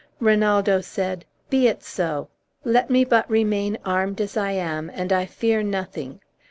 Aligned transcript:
Rinaldo 0.19 0.81
said, 0.81 1.25
"Be 1.51 1.67
it 1.67 1.83
so; 1.83 2.27
let 2.65 2.89
me 2.89 3.05
but 3.05 3.29
remain 3.29 3.77
armed 3.85 4.19
as 4.19 4.35
I 4.35 4.49
am, 4.53 4.89
and 4.95 5.13
I 5.13 5.27
fear 5.27 5.61
nothing." 5.61 6.21